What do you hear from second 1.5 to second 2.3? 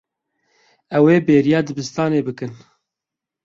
dibistanê